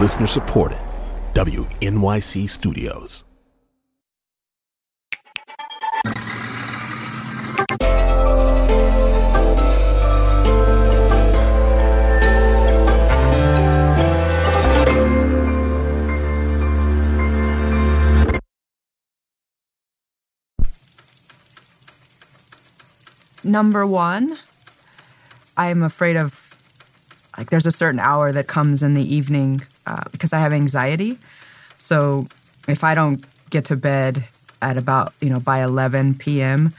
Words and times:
Listener 0.00 0.26
supported. 0.26 0.78
WNYC 1.34 2.48
Studios. 2.48 3.26
Number 23.44 23.84
one, 23.84 24.38
I'm 25.58 25.82
afraid 25.82 26.16
of 26.16 26.56
like 27.36 27.50
there's 27.50 27.66
a 27.66 27.70
certain 27.70 28.00
hour 28.00 28.32
that 28.32 28.46
comes 28.46 28.82
in 28.82 28.94
the 28.94 29.14
evening 29.14 29.60
uh, 29.86 30.04
because 30.12 30.32
I 30.32 30.38
have 30.38 30.52
anxiety. 30.52 31.18
So 31.78 32.26
if 32.68 32.84
I 32.84 32.94
don't 32.94 33.24
get 33.50 33.64
to 33.66 33.76
bed 33.76 34.24
at 34.62 34.76
about 34.76 35.12
you 35.20 35.30
know 35.30 35.40
by 35.40 35.62
11 35.62 36.14
p.m., 36.16 36.72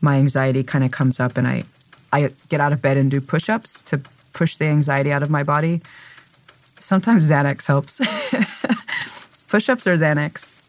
my 0.00 0.16
anxiety 0.16 0.62
kind 0.62 0.84
of 0.84 0.90
comes 0.90 1.20
up, 1.20 1.36
and 1.36 1.46
I 1.46 1.64
I 2.12 2.30
get 2.48 2.60
out 2.60 2.72
of 2.72 2.82
bed 2.82 2.96
and 2.96 3.10
do 3.10 3.20
push-ups 3.20 3.82
to 3.82 4.00
push 4.32 4.56
the 4.56 4.66
anxiety 4.66 5.12
out 5.12 5.22
of 5.22 5.30
my 5.30 5.44
body. 5.44 5.82
Sometimes 6.78 7.28
Xanax 7.28 7.66
helps. 7.66 8.00
push-ups 9.48 9.86
or 9.86 9.96
Xanax. 9.98 10.60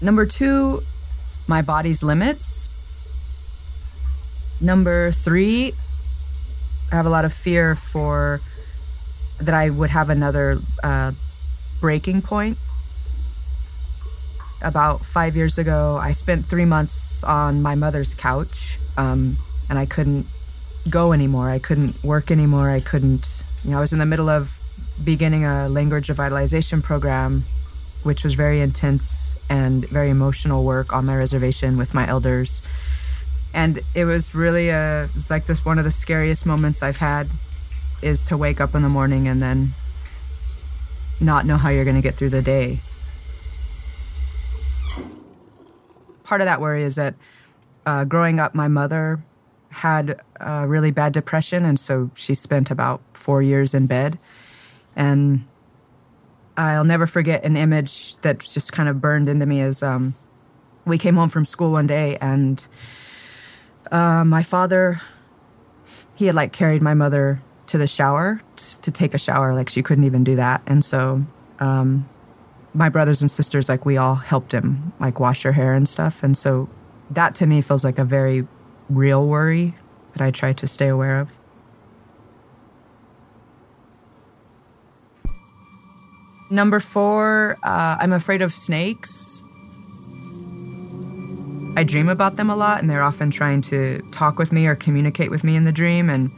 Number 0.00 0.26
two, 0.26 0.82
my 1.48 1.60
body's 1.60 2.02
limits. 2.02 2.68
Number 4.60 5.10
three, 5.10 5.74
I 6.90 6.96
have 6.96 7.06
a 7.06 7.10
lot 7.10 7.24
of 7.24 7.32
fear 7.32 7.74
for 7.74 8.40
that 9.40 9.54
I 9.54 9.70
would 9.70 9.90
have 9.90 10.10
another 10.10 10.60
uh, 10.82 11.12
breaking 11.80 12.22
point. 12.22 12.58
About 14.60 15.04
five 15.04 15.36
years 15.36 15.58
ago, 15.58 15.98
I 16.00 16.12
spent 16.12 16.46
three 16.46 16.64
months 16.64 17.22
on 17.22 17.62
my 17.62 17.74
mother's 17.74 18.14
couch, 18.14 18.78
um, 18.96 19.38
and 19.68 19.78
I 19.78 19.86
couldn't 19.86 20.26
go 20.90 21.12
anymore. 21.12 21.50
I 21.50 21.58
couldn't 21.58 22.02
work 22.02 22.30
anymore. 22.30 22.70
I 22.70 22.80
couldn't, 22.80 23.44
you 23.62 23.70
know, 23.70 23.78
I 23.78 23.80
was 23.80 23.92
in 23.92 24.00
the 24.00 24.06
middle 24.06 24.28
of 24.28 24.58
beginning 25.02 25.44
a 25.44 25.68
language 25.68 26.08
revitalization 26.08 26.82
program 26.82 27.44
which 28.02 28.24
was 28.24 28.34
very 28.34 28.60
intense 28.60 29.36
and 29.48 29.86
very 29.88 30.10
emotional 30.10 30.64
work 30.64 30.92
on 30.92 31.04
my 31.04 31.16
reservation 31.16 31.76
with 31.76 31.94
my 31.94 32.06
elders. 32.06 32.62
And 33.54 33.80
it 33.94 34.04
was 34.04 34.34
really 34.34 34.68
a, 34.68 35.08
it's 35.14 35.30
like 35.30 35.46
this 35.46 35.64
one 35.64 35.78
of 35.78 35.84
the 35.84 35.90
scariest 35.90 36.46
moments 36.46 36.82
I've 36.82 36.98
had 36.98 37.28
is 38.02 38.24
to 38.26 38.36
wake 38.36 38.60
up 38.60 38.74
in 38.74 38.82
the 38.82 38.88
morning 38.88 39.26
and 39.26 39.42
then 39.42 39.74
not 41.20 41.46
know 41.46 41.56
how 41.56 41.68
you're 41.68 41.84
going 41.84 41.96
to 41.96 42.02
get 42.02 42.14
through 42.14 42.30
the 42.30 42.42
day. 42.42 42.80
Part 46.22 46.40
of 46.40 46.44
that 46.44 46.60
worry 46.60 46.84
is 46.84 46.96
that 46.96 47.14
uh, 47.86 48.04
growing 48.04 48.38
up, 48.38 48.54
my 48.54 48.68
mother 48.68 49.22
had 49.70 50.20
a 50.40 50.66
really 50.66 50.90
bad 50.90 51.12
depression, 51.12 51.64
and 51.64 51.80
so 51.80 52.10
she 52.14 52.34
spent 52.34 52.70
about 52.70 53.00
four 53.14 53.42
years 53.42 53.74
in 53.74 53.86
bed. 53.86 54.18
And 54.94 55.46
I'll 56.56 56.84
never 56.84 57.06
forget 57.06 57.44
an 57.44 57.56
image 57.56 58.16
that 58.16 58.40
just 58.40 58.72
kind 58.72 58.88
of 58.88 59.00
burned 59.00 59.28
into 59.28 59.46
me 59.46 59.60
as 59.60 59.82
um, 59.82 60.14
we 60.84 60.98
came 60.98 61.14
home 61.14 61.28
from 61.28 61.44
school 61.44 61.72
one 61.72 61.86
day 61.86 62.18
and 62.20 62.66
uh, 63.90 64.24
my 64.24 64.42
father, 64.42 65.00
he 66.14 66.26
had 66.26 66.34
like 66.34 66.52
carried 66.52 66.82
my 66.82 66.94
mother 66.94 67.42
to 67.66 67.78
the 67.78 67.86
shower 67.86 68.40
to 68.82 68.90
take 68.90 69.14
a 69.14 69.18
shower. 69.18 69.54
Like 69.54 69.68
she 69.68 69.82
couldn't 69.82 70.04
even 70.04 70.24
do 70.24 70.36
that. 70.36 70.62
And 70.66 70.84
so 70.84 71.24
um, 71.60 72.08
my 72.74 72.88
brothers 72.88 73.20
and 73.20 73.30
sisters, 73.30 73.68
like 73.68 73.84
we 73.84 73.96
all 73.96 74.14
helped 74.14 74.52
him 74.52 74.92
like 75.00 75.20
wash 75.20 75.42
her 75.42 75.52
hair 75.52 75.74
and 75.74 75.88
stuff. 75.88 76.22
And 76.22 76.36
so 76.36 76.68
that 77.10 77.34
to 77.36 77.46
me 77.46 77.60
feels 77.62 77.84
like 77.84 77.98
a 77.98 78.04
very 78.04 78.46
real 78.88 79.26
worry 79.26 79.74
that 80.12 80.22
I 80.22 80.30
try 80.30 80.52
to 80.54 80.66
stay 80.66 80.88
aware 80.88 81.20
of. 81.20 81.32
Number 86.50 86.80
four, 86.80 87.58
uh, 87.62 87.96
I'm 88.00 88.12
afraid 88.12 88.40
of 88.40 88.54
snakes. 88.54 89.44
I 91.76 91.84
dream 91.84 92.08
about 92.08 92.36
them 92.36 92.50
a 92.50 92.56
lot, 92.56 92.80
and 92.80 92.90
they're 92.90 93.02
often 93.02 93.30
trying 93.30 93.62
to 93.62 94.00
talk 94.10 94.38
with 94.38 94.52
me 94.52 94.66
or 94.66 94.74
communicate 94.74 95.30
with 95.30 95.44
me 95.44 95.56
in 95.56 95.64
the 95.64 95.72
dream. 95.72 96.10
And 96.10 96.30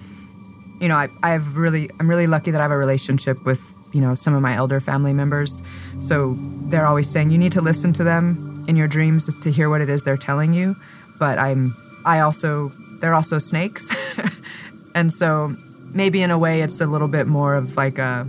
you 0.81 0.89
know, 0.89 0.97
I, 0.97 1.09
I've 1.23 1.57
really, 1.57 1.91
I'm 2.01 2.09
really 2.09 2.27
lucky 2.27 2.51
that 2.51 2.61
I 2.61 2.65
have 2.65 2.71
a 2.71 2.77
relationship 2.77 3.45
with 3.45 3.75
you 3.93 4.01
know 4.01 4.15
some 4.15 4.35
of 4.35 4.43
my 4.43 4.55
elder 4.55 4.81
family 4.81 5.13
members. 5.13 5.63
So 6.01 6.37
they're 6.69 6.87
always 6.87 7.09
saying 7.09 7.31
you 7.31 7.39
need 7.39 7.53
to 7.53 7.61
listen 7.61 7.93
to 7.95 8.05
them 8.05 8.65
in 8.69 8.77
your 8.77 8.89
dreams 8.89 9.31
to 9.43 9.51
hear 9.51 9.69
what 9.69 9.81
it 9.81 9.89
is 9.89 10.03
they're 10.03 10.17
telling 10.17 10.53
you. 10.53 10.77
But 11.19 11.39
I'm, 11.39 11.77
I 12.05 12.21
also, 12.21 12.73
they're 13.01 13.15
also 13.15 13.39
snakes, 13.39 14.17
and 14.95 15.13
so 15.13 15.55
maybe 15.93 16.23
in 16.23 16.31
a 16.31 16.39
way 16.39 16.63
it's 16.63 16.81
a 16.81 16.87
little 16.87 17.09
bit 17.09 17.27
more 17.27 17.55
of 17.55 17.77
like 17.77 17.99
a 17.99 18.27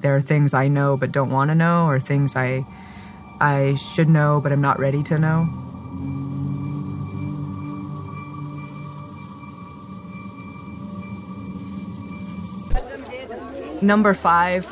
there 0.00 0.14
are 0.14 0.20
things 0.20 0.52
I 0.52 0.68
know 0.68 0.96
but 0.96 1.12
don't 1.12 1.30
want 1.30 1.50
to 1.50 1.54
know, 1.54 1.86
or 1.86 2.00
things 2.00 2.36
I 2.36 2.64
I 3.40 3.74
should 3.74 4.08
know 4.08 4.40
but 4.42 4.52
I'm 4.52 4.60
not 4.60 4.78
ready 4.78 5.02
to 5.04 5.18
know. 5.18 5.65
Number 13.82 14.14
five, 14.14 14.66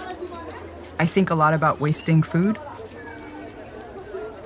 I 0.99 1.07
think 1.07 1.31
a 1.31 1.35
lot 1.35 1.55
about 1.55 1.81
wasting 1.81 2.23
food. 2.23 2.59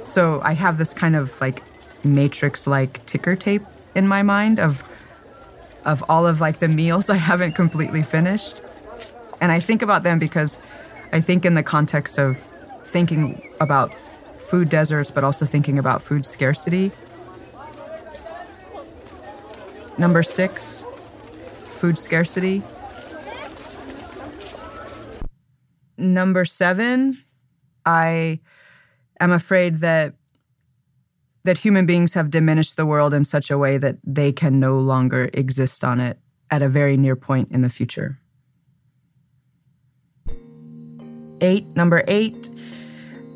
So 0.07 0.41
I 0.43 0.55
have 0.55 0.79
this 0.79 0.95
kind 0.95 1.15
of 1.15 1.41
like 1.41 1.63
matrix 2.05 2.67
like 2.67 3.05
ticker 3.07 3.37
tape 3.37 3.63
in 3.95 4.07
my 4.07 4.23
mind 4.23 4.59
of 4.59 4.83
of 5.85 6.05
all 6.09 6.27
of 6.27 6.41
like 6.41 6.59
the 6.59 6.69
meals 6.69 7.11
I 7.17 7.17
haven't 7.17 7.53
completely 7.53 8.03
finished. 8.03 8.61
And 9.41 9.53
I 9.53 9.61
think 9.61 9.83
about 9.83 10.03
them 10.03 10.19
because 10.19 10.61
I 11.13 11.21
think 11.21 11.45
in 11.45 11.55
the 11.55 11.63
context 11.63 12.19
of 12.19 12.39
thinking 12.85 13.49
about 13.61 13.95
food 14.37 14.69
deserts, 14.69 15.11
but 15.11 15.25
also 15.25 15.45
thinking 15.45 15.79
about 15.79 16.03
food 16.03 16.27
scarcity. 16.27 16.91
Number 19.97 20.23
six, 20.23 20.85
food 21.67 21.99
scarcity. 21.99 22.63
Number 25.99 26.45
seven, 26.45 27.23
I 27.85 28.41
am 29.19 29.33
afraid 29.33 29.79
that 29.79 30.15
that 31.45 31.59
human 31.59 31.87
beings 31.87 32.15
have 32.15 32.31
diminished 32.31 32.77
the 32.77 32.85
world 32.85 33.15
in 33.15 33.25
such 33.25 33.51
a 33.51 33.57
way 33.57 33.79
that 33.79 33.97
they 34.05 34.33
can 34.33 34.61
no 34.61 34.79
longer 34.79 35.31
exist 35.33 35.83
on 35.83 35.99
it 35.99 36.19
at 36.51 36.63
a 36.63 36.69
very 36.69 36.97
near 36.97 37.17
point 37.17 37.51
in 37.51 37.63
the 37.63 37.71
future. 37.71 38.19
Eight, 41.41 41.65
number 41.75 42.05
eight, 42.07 42.51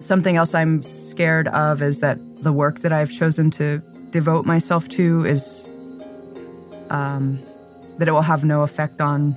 something 0.00 0.36
else 0.36 0.54
I'm 0.54 0.82
scared 0.82 1.48
of 1.48 1.80
is 1.80 2.00
that 2.00 2.18
the 2.42 2.52
work 2.52 2.80
that 2.80 2.92
I've 2.92 3.10
chosen 3.10 3.50
to 3.52 3.78
devote 4.10 4.44
myself 4.44 4.88
to 4.90 5.24
is 5.24 5.66
um, 6.90 7.40
that 7.98 8.08
it 8.08 8.12
will 8.12 8.22
have 8.22 8.44
no 8.44 8.62
effect 8.62 9.00
on 9.00 9.36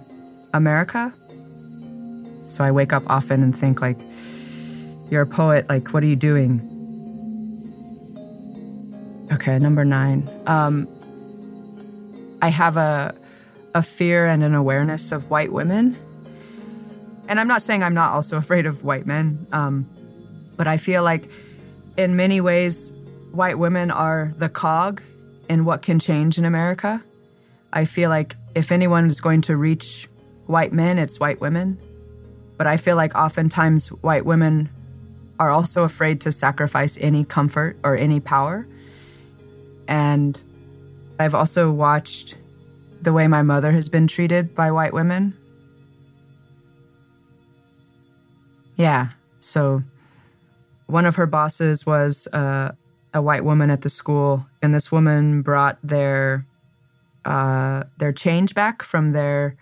America. 0.53 1.13
So 2.45 2.63
I 2.63 2.71
wake 2.71 2.93
up 2.93 3.03
often 3.07 3.43
and 3.43 3.55
think 3.55 3.81
like, 3.81 3.97
you're 5.09 5.23
a 5.23 5.27
poet, 5.27 5.67
like, 5.69 5.93
what 5.93 6.03
are 6.03 6.07
you 6.07 6.15
doing? 6.15 6.61
Okay, 9.31 9.59
number 9.59 9.83
nine. 9.83 10.29
Um, 10.47 10.87
I 12.41 12.49
have 12.49 12.77
a, 12.77 13.13
a 13.73 13.83
fear 13.83 14.25
and 14.25 14.43
an 14.43 14.55
awareness 14.55 15.11
of 15.11 15.29
white 15.29 15.51
women 15.51 15.97
and 17.27 17.39
I'm 17.39 17.47
not 17.47 17.61
saying 17.61 17.83
I'm 17.83 17.93
not 17.93 18.13
also 18.13 18.37
afraid 18.43 18.65
of 18.65 18.83
white 18.83 19.05
men, 19.05 19.45
um, 19.51 19.87
but 20.57 20.67
I 20.67 20.77
feel 20.77 21.03
like 21.03 21.29
in 21.97 22.15
many 22.15 22.41
ways, 22.41 22.93
white 23.31 23.59
women 23.59 23.91
are 23.91 24.33
the 24.37 24.49
cog 24.49 25.01
in 25.49 25.65
what 25.65 25.81
can 25.81 25.99
change 25.99 26.37
in 26.37 26.45
America. 26.45 27.03
I 27.71 27.85
feel 27.85 28.09
like 28.09 28.35
if 28.55 28.71
anyone 28.71 29.07
is 29.07 29.19
going 29.19 29.41
to 29.41 29.57
reach 29.57 30.07
white 30.45 30.71
men, 30.71 30.97
it's 30.97 31.19
white 31.19 31.41
women. 31.41 31.77
But 32.57 32.67
I 32.67 32.77
feel 32.77 32.95
like 32.95 33.15
oftentimes 33.15 33.89
white 33.89 34.25
women 34.25 34.69
are 35.39 35.51
also 35.51 35.83
afraid 35.83 36.21
to 36.21 36.31
sacrifice 36.31 36.97
any 37.01 37.25
comfort 37.25 37.77
or 37.83 37.95
any 37.95 38.19
power. 38.19 38.67
And 39.87 40.39
I've 41.19 41.35
also 41.35 41.71
watched 41.71 42.37
the 43.01 43.13
way 43.13 43.27
my 43.27 43.41
mother 43.41 43.71
has 43.71 43.89
been 43.89 44.07
treated 44.07 44.55
by 44.55 44.71
white 44.71 44.93
women. 44.93 45.37
Yeah. 48.75 49.09
So 49.39 49.83
one 50.87 51.05
of 51.05 51.15
her 51.15 51.25
bosses 51.25 51.85
was 51.85 52.27
uh, 52.33 52.71
a 53.13 53.21
white 53.21 53.43
woman 53.43 53.69
at 53.69 53.81
the 53.81 53.89
school, 53.89 54.45
and 54.61 54.73
this 54.73 54.91
woman 54.91 55.41
brought 55.41 55.77
their 55.83 56.45
uh, 57.23 57.83
their 57.97 58.11
change 58.11 58.53
back 58.53 58.83
from 58.83 59.13
their 59.13 59.55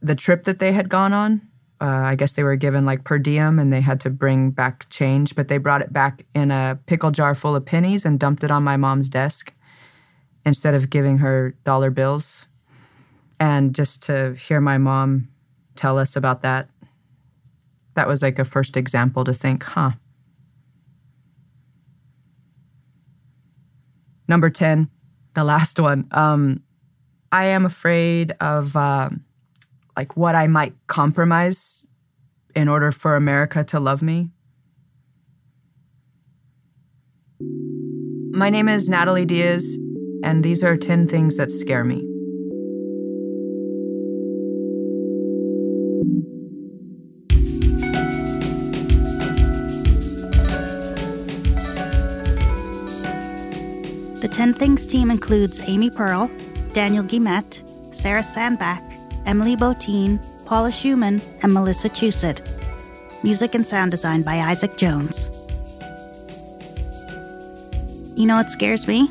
the 0.00 0.14
trip 0.14 0.44
that 0.44 0.58
they 0.58 0.72
had 0.72 0.88
gone 0.88 1.12
on. 1.12 1.42
Uh, 1.82 2.04
I 2.04 2.14
guess 2.14 2.34
they 2.34 2.44
were 2.44 2.54
given 2.54 2.84
like 2.84 3.02
per 3.02 3.18
diem 3.18 3.58
and 3.58 3.72
they 3.72 3.80
had 3.80 4.00
to 4.02 4.10
bring 4.10 4.52
back 4.52 4.88
change, 4.88 5.34
but 5.34 5.48
they 5.48 5.58
brought 5.58 5.82
it 5.82 5.92
back 5.92 6.24
in 6.32 6.52
a 6.52 6.78
pickle 6.86 7.10
jar 7.10 7.34
full 7.34 7.56
of 7.56 7.66
pennies 7.66 8.04
and 8.04 8.20
dumped 8.20 8.44
it 8.44 8.52
on 8.52 8.62
my 8.62 8.76
mom's 8.76 9.08
desk 9.08 9.52
instead 10.46 10.74
of 10.74 10.90
giving 10.90 11.18
her 11.18 11.56
dollar 11.64 11.90
bills. 11.90 12.46
And 13.40 13.74
just 13.74 14.04
to 14.04 14.34
hear 14.34 14.60
my 14.60 14.78
mom 14.78 15.28
tell 15.74 15.98
us 15.98 16.14
about 16.14 16.42
that, 16.42 16.68
that 17.94 18.06
was 18.06 18.22
like 18.22 18.38
a 18.38 18.44
first 18.44 18.76
example 18.76 19.24
to 19.24 19.34
think, 19.34 19.64
huh. 19.64 19.90
Number 24.28 24.50
10, 24.50 24.88
the 25.34 25.42
last 25.42 25.80
one. 25.80 26.06
Um, 26.12 26.62
I 27.32 27.46
am 27.46 27.66
afraid 27.66 28.34
of. 28.40 28.76
Uh, 28.76 29.10
like 29.96 30.16
what 30.16 30.34
I 30.34 30.46
might 30.46 30.74
compromise 30.86 31.86
in 32.54 32.68
order 32.68 32.92
for 32.92 33.16
America 33.16 33.64
to 33.64 33.80
love 33.80 34.02
me. 34.02 34.30
My 38.34 38.50
name 38.50 38.68
is 38.68 38.88
Natalie 38.88 39.26
Diaz, 39.26 39.78
and 40.24 40.42
these 40.42 40.64
are 40.64 40.76
10 40.76 41.08
things 41.08 41.36
that 41.36 41.50
scare 41.50 41.84
me. 41.84 42.08
The 54.22 54.28
10 54.28 54.54
Things 54.54 54.86
team 54.86 55.10
includes 55.10 55.60
Amy 55.66 55.90
Pearl, 55.90 56.30
Daniel 56.72 57.02
Guillemette, 57.02 57.60
Sarah 57.92 58.22
Sandbach, 58.22 58.91
Emily 59.26 59.56
Botein, 59.56 60.20
Paula 60.44 60.70
Szuchman, 60.70 61.22
and 61.42 61.52
Melissa 61.52 61.88
Chusid. 61.88 62.40
Music 63.22 63.54
and 63.54 63.66
sound 63.66 63.90
design 63.90 64.22
by 64.22 64.36
Isaac 64.36 64.76
Jones. 64.76 65.30
You 68.16 68.26
know 68.26 68.36
what 68.36 68.50
scares 68.50 68.86
me? 68.86 69.10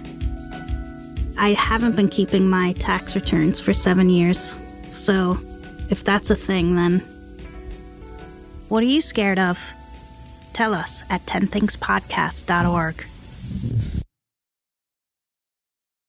I 1.37 1.53
haven't 1.53 1.95
been 1.95 2.09
keeping 2.09 2.49
my 2.49 2.73
tax 2.73 3.15
returns 3.15 3.59
for 3.59 3.73
seven 3.73 4.09
years. 4.09 4.55
So, 4.91 5.39
if 5.89 6.03
that's 6.03 6.29
a 6.29 6.35
thing, 6.35 6.75
then. 6.75 6.99
What 8.67 8.83
are 8.83 8.87
you 8.87 9.01
scared 9.01 9.39
of? 9.39 9.59
Tell 10.53 10.73
us 10.73 11.03
at 11.09 11.25
10thingspodcast.org. 11.25 13.05